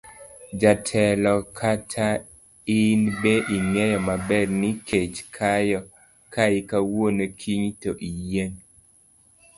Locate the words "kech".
4.87-5.15